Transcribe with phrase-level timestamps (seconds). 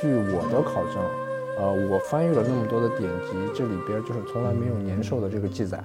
[0.00, 1.02] 据我的考证，
[1.58, 5.82] 呃，我翻阅了那么多的典籍，这里边就是从来没有年兽的这个记载。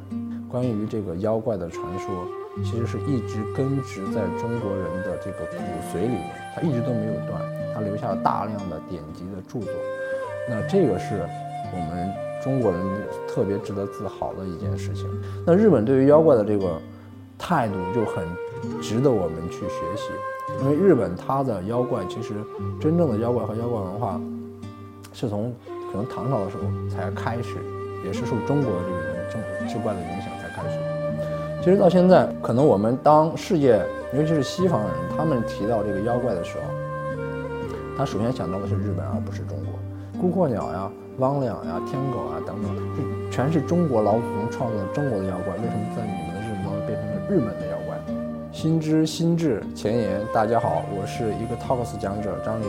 [0.50, 2.28] 关于这个妖怪的传说，
[2.62, 5.64] 其实是一直根植在中国人的这个骨
[5.94, 7.42] 髓里面，它一直都没有断，
[7.74, 9.72] 它留下了大量的典籍的著作。
[10.50, 11.26] 那这个是
[11.72, 12.12] 我们
[12.44, 12.82] 中国人
[13.30, 15.08] 特别值得自豪的一件事情。
[15.46, 16.78] 那日本对于妖怪的这个
[17.40, 18.28] 态度就很
[18.82, 20.10] 值得我们去学习，
[20.60, 22.34] 因为日本它的妖怪其实
[22.80, 24.20] 真正的妖怪和妖怪文化
[25.14, 25.54] 是从
[25.92, 27.58] 可能唐朝的时候才开始，
[28.06, 28.72] 也是受中国
[29.30, 30.78] 这个中之怪的影响才开始。
[31.64, 33.80] 其实到现在，可能我们当世界，
[34.14, 36.64] 尤其是西方人，他们提到这个妖怪的时候，
[37.98, 39.74] 他首先想到的是日本，而不是中国。
[40.20, 45.54] 孤鹤鸟呀、汪两呀、天狗啊等等，这全是中国老祖宗创造的中国的妖怪。
[45.56, 47.68] 为什么在你们的日子当中变成了日本的
[48.52, 52.68] 心知心智前沿，大家好，我是一个 talks 讲者张林。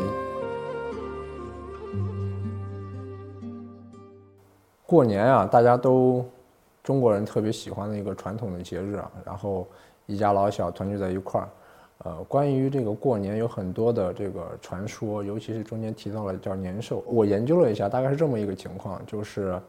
[4.86, 6.24] 过年啊，大家都。
[6.84, 9.69] 中国人特别喜欢的一个传统的节日啊，然后
[10.06, 11.48] 一家老小团聚在一块儿，
[11.98, 17.05] 呃，关于这个过年有很多的这个传说，尤其是中间提到了叫年兽。
[17.06, 19.61] 我研究了一下，大概是这么一个情况，就是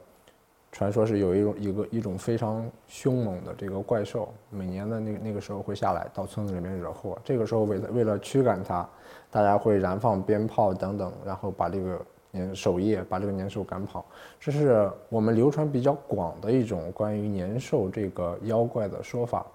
[0.74, 7.18] 传说是有一种一个一种非常凶猛的这个怪兽，每年的那那个时候会下来到村子里面惹祸。
[7.24, 8.86] 这个时候为了为了驱赶它，
[9.32, 11.98] 大家会燃放鞭炮等等，然后把这个。
[12.36, 14.04] 年守夜把这个年兽赶跑，
[14.40, 19.46] 这是我们流传比较广的一种关于年兽这个妖怪的说法。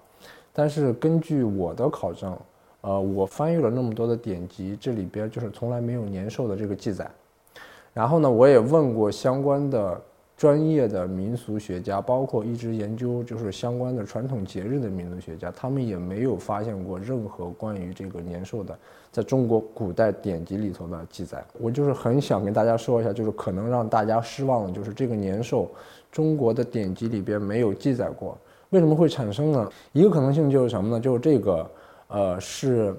[0.53, 2.37] 但是根据我的考证，
[2.79, 7.05] 呃，我翻阅了那么多的典籍，这里边就是从来没有年兽的这个记载。
[7.93, 10.01] 然后呢，我也问过相关的。
[10.39, 18.79] 专业的民俗学家，包括一直研究就是相关的传统节日的民俗学家，他们也没有发现过任何关于这个年兽的
[19.11, 21.43] 在中国古代典籍里头的记载。
[21.59, 25.69] 我就是很想跟大家说一下，就是可能让大家失望的，就是这个年兽，
[26.09, 28.37] 中国的典籍里边没有记载过。
[28.69, 29.69] 为什么会产生呢？
[29.91, 31.01] 一个可能性就是什么呢？
[31.01, 31.69] 就是这个，
[32.07, 32.95] 呃，是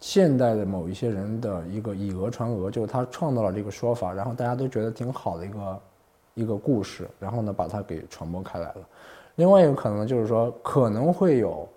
[0.00, 5.78] 现代的某一些人的一个以讹传讹，就是他创造了这个说法，然后大家都觉得挺好的一个。
[6.38, 8.88] 一个故事，然后呢，把它给传播开来了。
[9.34, 11.68] 另外一个可能就是说，可能会有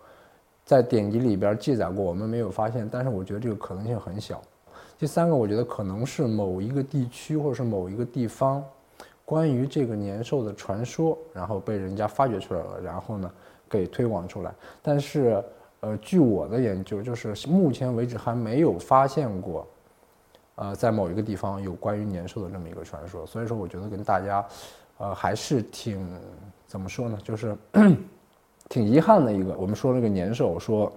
[0.64, 4.40] 在典籍里边记载过，我们没有发现，但是我觉得这个可能性很小。
[5.00, 8.64] 第三个，我觉得可能是某一个地区或者是某一个地方
[9.26, 13.32] 关于这个年兽的传说，然后被人家发掘出来了，然后呢
[13.68, 14.54] 给推广出来。
[14.82, 15.44] 但是，
[15.80, 19.66] 呃，据我的研究，就是目前为止还没有发现过。
[20.56, 24.46] 呃，在某一个地方有关于年兽的这么一个传说，所以说我觉得跟大家，
[24.98, 26.08] 呃，还是挺
[26.68, 27.58] 怎么说呢，就是
[28.70, 29.56] 挺遗憾的一个。
[29.58, 30.92] 我们说这个年兽，说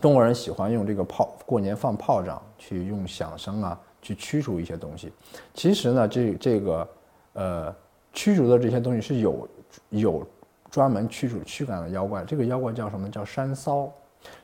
[0.00, 5.12] 中国人喜欢用这个炮过年放炮仗，去用响声啊去驱逐一些东西。
[5.54, 6.88] 其实呢，这这个
[7.34, 7.74] 呃
[8.12, 9.48] 驱逐的这些东西是有
[9.90, 10.26] 有
[10.70, 12.24] 专门驱逐驱赶的妖怪。
[12.24, 13.08] 这个妖怪叫什么？
[13.08, 13.90] 叫山骚。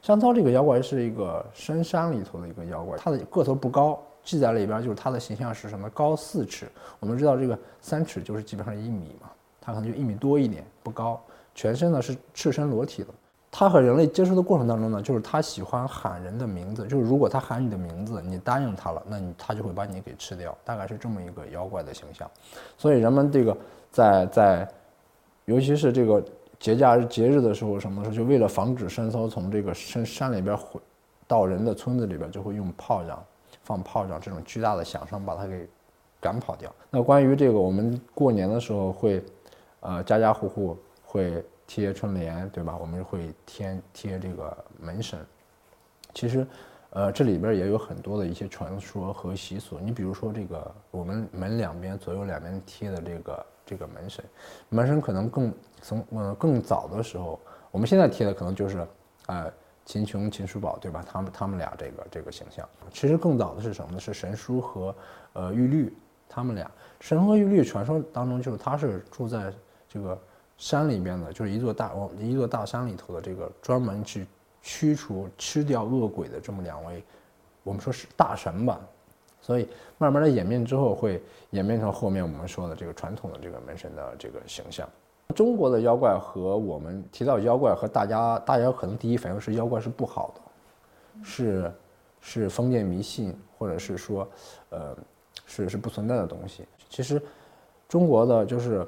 [0.03, 4.01] 山骚这个妖怪是一个深山里头的一个妖怪，它的个头不高。
[4.23, 5.89] 记载里边就是它的形象是什么？
[5.91, 6.67] 高四尺。
[6.99, 11.21] 我们知道这个三尺就是基本上一米嘛，它可能就一米多一点，不高。
[11.55, 13.09] 全身呢是赤身裸体的。
[13.53, 20.57] 它和人类接触的过程当中呢，就是它喜欢喊人的名字，就是如果它喊你的名字，你答应它了，那你它就会把你给吃掉。
[20.65, 22.31] 大概是这么一个妖怪的形象。
[22.79, 23.57] 所以人们这个
[23.91, 24.69] 在在，
[25.47, 26.23] 尤其是这个
[26.61, 30.81] 节假日节日的时候，什么时候就为了防止山骚从这个山山里边回
[31.27, 33.21] 到人的村子里边，就会用炮仗。
[33.71, 35.69] 放炮仗这种巨大的响声把它给
[36.21, 36.75] 赶跑掉。
[36.91, 39.23] 那关于这个，我们过年的时候会，
[39.79, 42.77] 呃，家家户户会贴春联，对吧？
[42.77, 45.25] 我们会贴贴这个门神。
[46.13, 46.45] 其实，
[46.91, 49.79] 呃，这里边也有很多的一些传说和习俗。
[49.79, 54.25] 你比如说这个，我们门两边左右两边贴的这个这个门神，
[54.69, 57.39] 门神可能更从呃更早的时候，
[57.71, 58.85] 我们现在贴的可能就是
[59.27, 59.47] 啊。
[59.85, 61.05] 秦琼、秦叔宝，对吧？
[61.11, 63.99] 他们他们俩这个这个形象，其实更早的是什么呢？
[63.99, 64.95] 是神叔和
[65.33, 65.93] 呃玉律，
[66.29, 66.71] 他们俩。
[67.01, 69.53] 神和玉律传说当中，就是他是住在
[69.89, 70.17] 这个
[70.59, 74.27] 山里边的，就是一座大一座大山里头的这个专门去
[74.63, 77.03] 驱除吃掉恶鬼的这么两位，
[77.65, 78.81] 我们说是大神吧。
[79.41, 79.67] 所以
[79.97, 84.87] 慢慢的演变之后，会演变成后面我们说的这个传统的这个门神的这个形象。
[85.31, 91.73] 中国的妖怪和我们提到妖怪和大家，大家可能第一反应是妖怪是不好的，是
[92.21, 94.29] 是封建迷信，或者是说，
[94.71, 94.97] 呃，
[95.47, 96.67] 是是不存在的东西。
[96.89, 97.21] 其实，
[97.89, 98.81] 中国的就是《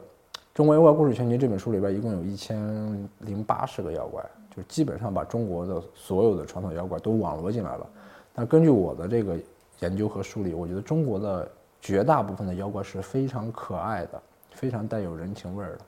[0.53, 4.23] 中国妖怪故事全集》这本书里边，一共有一千零八十个妖怪，
[4.55, 7.87] 就基本上把中国的所有的传统妖怪都网罗进来了。
[8.35, 9.37] 但根据我的这个
[9.81, 11.51] 研究和梳理，我觉得中国的
[11.81, 14.23] 绝大部分的妖怪是非常可爱的，
[14.53, 15.79] 非常带有人情味儿的。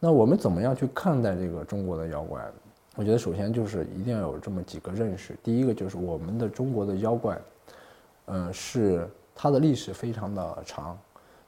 [0.00, 2.40] 那我们怎么样去看待这个中国的妖怪？
[2.96, 5.36] 我觉得首先就是一定要有这么几个认识。
[5.42, 7.38] 第一个就是我们的中国的妖怪，
[8.26, 10.98] 嗯，是它的历史非常的长，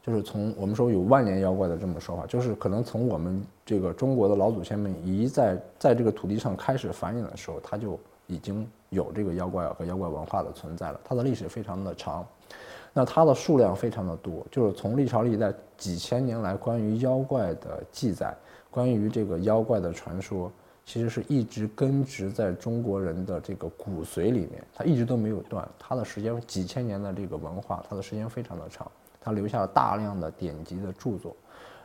[0.05, 7.99] 就是从我们说有万年妖怪的这么说法，就是可能从我们这个中国的老祖先们一在在这个土地上开始繁衍的时候，它就
[8.29, 11.01] 已经有这个妖怪和妖怪文化的存在了。
[11.05, 12.25] 它的历史非常的长，
[12.93, 18.35] 那它的数量非常的多，就是从历朝历代几千年来关于妖怪的记载，
[18.71, 20.51] 关于这个妖怪的传说。
[20.87, 25.69] 其实是一直根植在中国人的这个骨髓里面，它一直都没有断。
[25.79, 28.91] 它的时间几千年的这个文化，它的时间非常的长，
[29.21, 31.37] 它留下了大量的典籍的著作。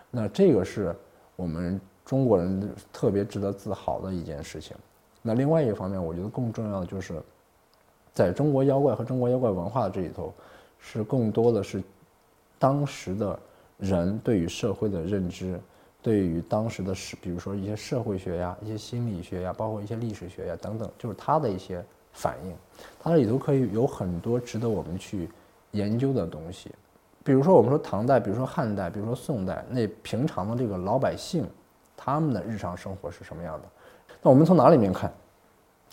[0.09, 0.95] 那这个是
[1.35, 4.75] 我们中国人特别值得自豪的一件事情。
[5.21, 7.21] 那另外一方面，我觉得更重要的就是，
[8.11, 10.33] 在中国妖怪和中国妖怪文化的这里头，
[10.79, 11.81] 是更多的是
[12.59, 13.39] 当时的
[13.77, 15.59] 人对于社会的认知。
[16.01, 21.83] 对于当时的社，比如说一些社会学呀、一些心理学呀，包括一些历史学呀等等，就是它的一些
[22.13, 22.55] 反应，
[22.99, 25.27] 它里头可以有很多值得我们去
[25.71, 26.69] 研究的东西。
[27.23, 31.43] 比如说，我们说唐代，比如说汉代，比如说宋代，那平常的这个老百姓，
[31.97, 33.63] 他们的日常生活是什么样的？
[34.21, 35.11] 那我们从哪里面看？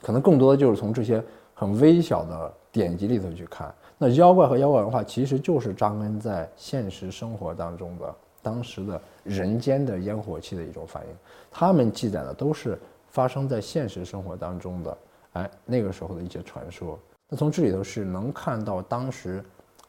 [0.02, 1.24] 可能更多的就是从这些
[1.54, 3.74] 很微小的典籍里头去看。
[4.02, 8.12] 那妖怪和妖怪文化其实就是扎根在现实生活当中的。
[8.42, 11.16] 当时的人间的烟火气的一种反应，
[11.48, 12.76] 他们记载的都是
[13.10, 14.98] 发生在现实生活当中的，
[15.34, 16.98] 哎，那个时候的一些传说。
[17.28, 19.40] 那从这里头是能看到当时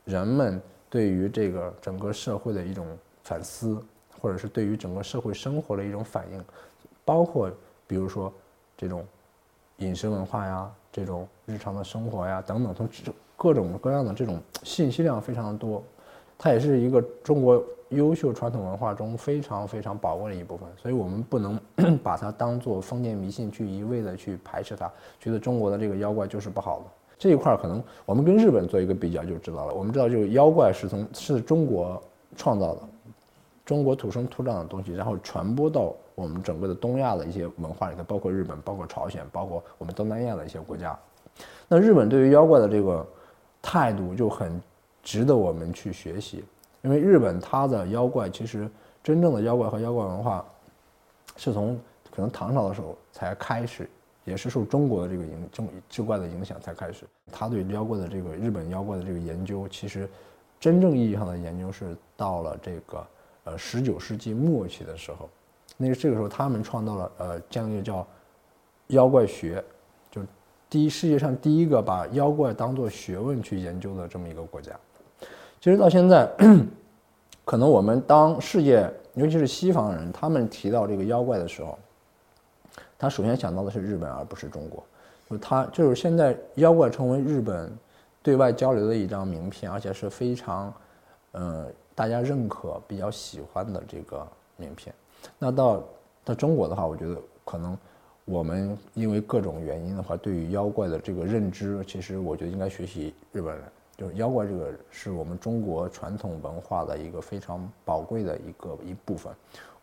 [0.05, 0.61] 人们
[0.91, 2.85] 对于这个整个社会的一种
[3.23, 3.83] 反思，
[4.21, 6.45] 或者是对于整个社会生活的一种反应，
[7.03, 7.51] 包括
[7.87, 8.31] 比如说
[8.77, 9.03] 这种
[9.77, 12.87] 饮食文化呀，这种日常的生活呀等等，从
[13.35, 15.83] 各种各样的这种信息量非常的多。
[16.37, 21.59] 它也是一个中国优秀传统文化中非常非常宝贵的一部分，所以我们不能
[22.03, 26.85] 把它当做封建迷信去一味的去排斥它，觉得中国的这个妖怪就是不好的。
[27.17, 29.73] 这一块可能我们跟日本做一个比较就知道了。
[29.73, 32.01] 我们知道，就是妖怪是从是中国
[32.35, 32.81] 创造的，
[33.63, 40.97] 中国土生土长的东西，然后传播到我们整个的东亚的一些文化里头，包括日本、包括朝鲜、包括我们东南亚的一些国家。
[41.67, 43.05] 那日本对于妖怪的这个
[43.61, 44.61] 态度就很。
[45.05, 46.45] 值得我们去学习，
[46.81, 48.69] 因为日本它的妖怪其实
[49.03, 50.45] 真正的妖怪和妖怪文化，
[51.35, 51.77] 是从
[52.09, 53.89] 可能唐朝的时候才开始，
[54.23, 57.03] 也是受中国的这个影中志怪的影响才开始。
[57.33, 60.09] 他对妖怪的这个日本妖怪的这个研究，其实
[60.57, 63.07] 真正意义上的研究是到了这个
[63.43, 65.29] 呃十九世纪末期的时候，
[65.77, 68.05] 那个这个时候他们创造了呃这样一个叫
[68.87, 69.63] 妖怪学。
[70.11, 70.21] 就
[70.69, 74.71] 第一世界上第一个把妖怪当做学问去研究的这么一个国家。
[75.59, 76.29] 其实到现在，
[77.45, 81.79] 可能我们当世界，尤其是西方人，他们提到这个妖怪的时候，
[82.99, 84.83] 他首先想到的是日本，而不是中国。
[85.29, 87.71] 就他就是现在妖怪成为日本
[88.21, 90.73] 对外交流的一张名片，而且是非常，
[91.31, 94.27] 呃，大家认可、比较喜欢的这个
[94.57, 94.93] 名片。
[95.39, 95.83] 那到
[96.23, 97.77] 到中国的话，我觉得可能
[98.25, 103.63] 我们因为各种原因的话，对于妖怪的这个认知，其实我觉得应该学习日本人。
[103.95, 109.31] 就是妖怪这个是我们中国传统文化的一个非常宝贵的一个一部分，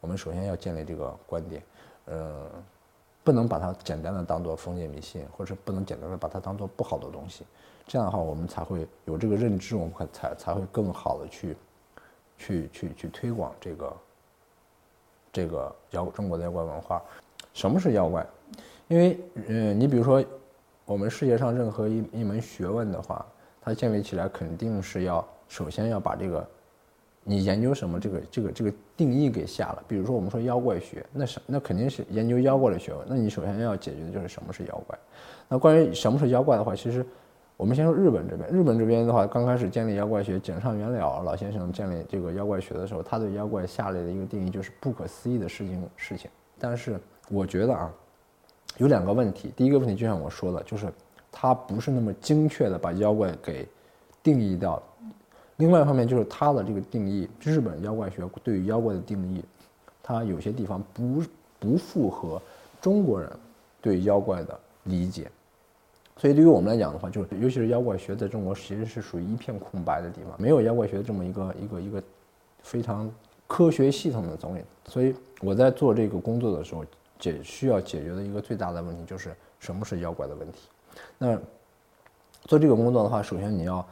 [0.01, 1.63] 我们首先要建立这个观点，
[2.07, 2.51] 呃，
[3.23, 7.45] 不能把它简单的当做封建迷信，或者不能简单的把它当做不好的东西，
[7.87, 11.57] 这样的话我们才会有这个认知，我们才才会更好的去，
[12.37, 13.97] 去去去推广这个，
[15.33, 17.03] 这个妖中国的妖怪文化。
[17.53, 18.27] 什么是妖怪？
[18.89, 19.19] 因为
[19.49, 20.25] 呃，你比如说，
[20.85, 23.25] 我们世界上任何一一门学问的话。
[23.63, 26.49] 它建立起来肯定是要首先要把这个
[27.23, 29.85] 你研究什么这个这个这个定义给下了。
[29.87, 33.07] 比如说我们说妖怪学，那是那肯定是研究妖怪的学问。
[33.07, 34.99] 那你首先要解决的就是什么是妖怪。
[35.47, 37.05] 那关于什么是妖怪的话，其实
[37.61, 38.49] 我们先说日本这边。
[38.49, 46.31] 日本这边的话，刚开始建立妖怪学，井上元了老先生建立这个妖怪学的时候，他对妖怪下来的一个定义就是不可思议的事情事情。
[46.59, 46.99] 但是
[47.29, 47.93] 我觉得啊，
[48.79, 49.53] 有两个问题。
[49.55, 50.91] 第一个问题就像我说的，就是。
[51.33, 53.65] 他不是那么精确的把妖怪给
[54.21, 54.83] 定义掉。
[55.59, 59.41] 另外一方面就是他的这个定义，日本妖怪学对于妖怪的定义，
[60.03, 61.23] 它有些地方不
[61.61, 62.43] 不符合
[62.81, 63.31] 中国人
[63.81, 65.31] 对妖怪的理解。
[66.21, 72.03] 所以对于我们来讲的话，就是尤其是妖怪学在中国其实是属于一片空白的地方，没有妖怪学这么一个一个一个
[72.63, 73.11] 非常
[73.47, 74.61] 科学系统的总理。
[74.87, 76.85] 所以我在做这个工作的时候，
[77.19, 80.69] 解需要解决的一个最大的问题就是什么是妖怪的问题。
[81.17, 81.39] 那
[82.43, 83.83] 做这个工作的话，首先你要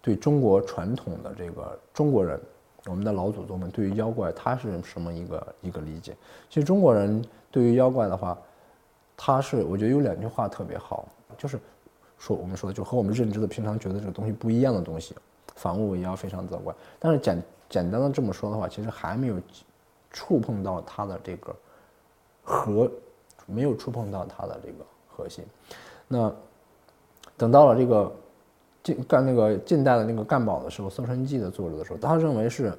[0.00, 2.40] 对中国传统的这个中国人，
[2.86, 6.16] 我们的老祖宗们对于妖怪他是什么一个一个理解？
[6.48, 8.38] 其实中国人对于妖怪的话，
[9.16, 11.58] 他是我觉得有两句话特别好，就是
[12.18, 15.14] 说我们说的就和我们认知的平常觉得这个东西不一样的东西，
[15.56, 16.74] 反物为妖，非常糟糕。
[16.98, 19.36] 但是简简单的这么说的话，其实还没有
[20.10, 21.54] 触碰到它的这个
[22.42, 22.90] 核，
[23.46, 25.44] 没有触碰到它的这个核心。
[26.06, 26.32] 那
[27.36, 28.14] 等到了这个
[28.82, 32.72] 近干那个近代的那个干宝的时候，《搜神记》的作者的时候，他认为是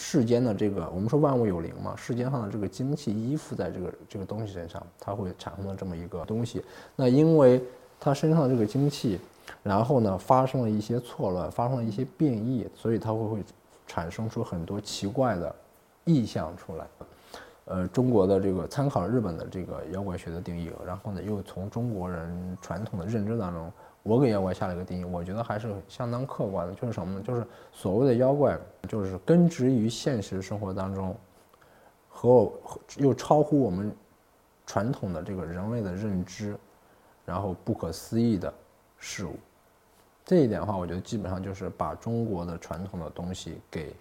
[0.00, 6.64] 世间的这个我们说万物有灵嘛，世间上的这个精气依附在这个这个东西身上，它会产生了这么一个东西。
[6.94, 7.60] 那因为
[7.98, 9.18] 它身上的这个精气，
[9.60, 13.44] 然后呢发生了一些错乱，发生了一些变异，所以它会会
[13.88, 15.52] 产生出很多奇怪的
[16.04, 16.86] 意象出来。
[17.64, 23.70] 呃，中国的这个参考日本的这个妖怪学的定义，然后呢，又从中国人传统的认知当中，
[24.08, 27.22] 我给妖怪下了一个定义，我觉得还是相当客观的，就是什么呢？
[27.22, 31.14] 就是所谓的妖怪，就是根植于现实生活当中，
[32.08, 32.50] 和
[32.96, 33.94] 又超乎我们
[34.64, 36.56] 传统的这个人类的认知，
[37.26, 38.52] 然后不可思议的
[38.96, 39.36] 事物。
[40.24, 43.94] 这一点的话，我觉得基本上就是把中国的传统的东西给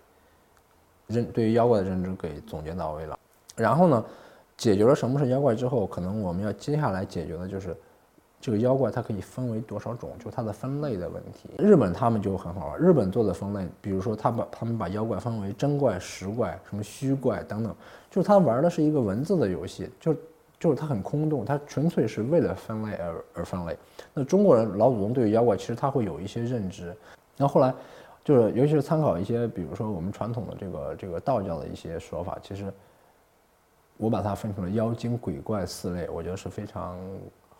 [1.07, 3.19] 认对于妖怪的认知给总结到位了。
[3.57, 4.05] 然后呢，
[4.55, 7.75] 解决了什么是妖怪之后，可能我们要接下来解决的就是
[8.39, 11.49] 这个妖怪它可以分为多少种，就是它的分类的问题。
[11.57, 17.75] 日本他们就很好玩，日本做的分类，比如说他把他们把妖怪分为真怪、实怪、什么虚怪等等，
[18.09, 20.15] 就是他玩的是一个文字的游戏，就
[20.59, 23.77] 就是它很空洞，它纯粹是为了分类而而分类。
[24.13, 26.95] 那中国人老祖宗对于妖怪其实他会有一些认知，
[27.35, 27.73] 然后后来
[28.23, 32.71] 就是尤其是参考一些，比如说我们传统的这个这个道教的一些说法，其实。
[33.99, 36.95] 我把它分成了妖精鬼怪四类，我觉得是非常，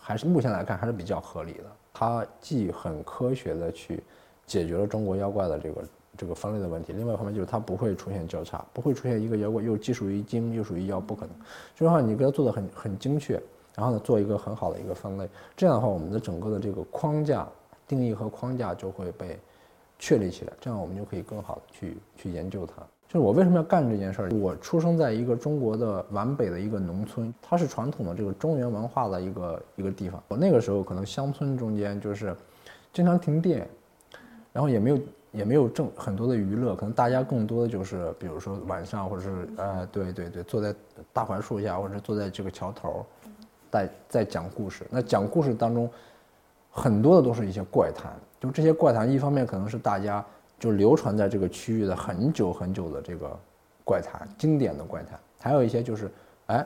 [0.08, 1.66] 还是目前来看还是比较合理的。
[1.94, 4.02] 它既很科学的去
[4.46, 5.84] 解决了中国妖怪的这个
[6.16, 11.36] 这个分类的问题，另外一方面就是它不会出现交叉，不会出现一个妖怪又既属于精又属于妖，不可能。
[11.76, 13.34] 这样的话，你给它做的很很精确，
[13.76, 17.46] 然后呢做一个很好的一个分类，这样的话我们的整个的这个框架
[17.86, 19.38] 定义和框架就会被
[20.00, 22.76] 确立起来，这样我们就可以更好的去去研究它。
[23.08, 24.30] 就是我为什么要干这件事儿？
[24.32, 30.22] 我出生在一个中国的皖北的一个农村，它是传统的这个中原文化的一个一个地方。
[30.28, 32.36] 我那个时候可能乡村中间就是
[32.92, 33.66] 经常停电，
[34.52, 35.00] 然后也没有
[35.32, 40.76] 也没有正很多的娱乐，可能大家更多的就是比如说晚上或者是呃对对对，坐在
[41.14, 43.06] 大槐树下或者坐在这个桥头，
[43.72, 44.86] 在在讲故事。
[44.90, 45.90] 那讲故事当中
[46.70, 48.12] 很多的都是一些怪谈，
[48.42, 50.26] 就这些怪谈一方面可能是大家。
[50.60, 53.40] 就流传在这个区域的很久很久的这个
[53.84, 56.10] 怪谈，经典的怪谈，还有一些就是，
[56.48, 56.66] 哎，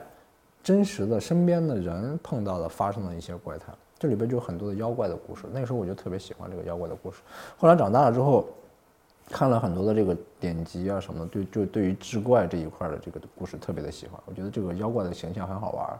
[0.63, 5.43] 真实的身边的人碰到的发生的一些怪谈，这里边就有很多的妖怪的故事。
[5.51, 7.17] 那个时候我就特别喜欢这个妖怪的故事。
[7.57, 8.47] 后来长大了之后，
[9.29, 14.17] 看了很多的这个典籍啊什么的，对，就对于志怪这一块的这个故事特别的喜欢。
[14.25, 15.99] 我觉得这个妖怪的形象很好玩。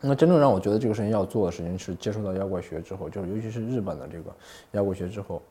[0.00, 4.30] 那真正让我觉得这个事情要做的事情是接触到妖怪学之后，就是尤其是日本的这个
[4.72, 5.42] 妖怪学之后。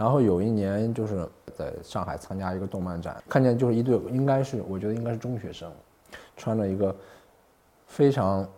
[0.00, 5.70] 然后有一年就是在上海参加一个动漫展，看见就是一对，应该是我觉得应该是中学生，
[6.38, 6.96] 穿着一个
[7.86, 8.48] 非常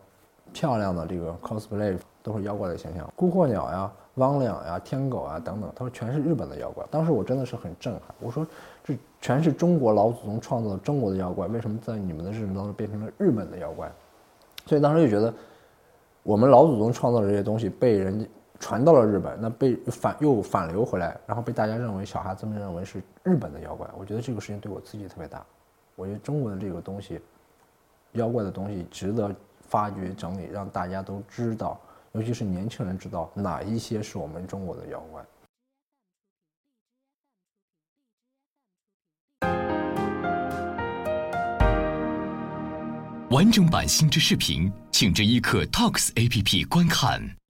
[0.53, 6.87] 漂亮的这个 cosplay，都是妖怪的形象，孤鹤鸟呀、汪两呀、天狗啊等等，他说全是日本的妖怪。
[6.93, 8.47] 当时我真的是很震撼，我说
[8.85, 13.91] 这全是中国老祖宗创造的中国的妖怪，为什么在你们的日本当中变成了日本的妖怪？
[14.65, 15.35] 所以当时就觉得
[16.23, 18.27] 我们老祖宗创造的这些东西被人家。
[18.63, 23.91] 传到了日本，那被反又反流回来，然后被大家认为小孩子们认为是日本的妖怪。
[23.99, 25.45] 我觉得这个事情对我刺激特别大。
[25.97, 27.21] 我觉得中国的这个东西，
[28.13, 29.35] 妖怪的东西值得
[29.69, 31.79] 发掘整理，让大家都知道，
[32.13, 35.25] 尤其是年轻人知道哪一些是我们中国的妖怪。
[43.31, 47.42] 完整版新知视频，请至一刻 Talks APP 观看。